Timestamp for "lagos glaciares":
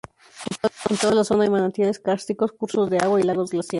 3.23-3.69